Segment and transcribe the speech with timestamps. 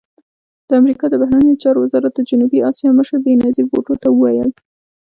[0.67, 4.49] د امریکا د بهرنیو چارو وزارت د جنوبي اسیا مشر بېنظیر بوټو ته وویل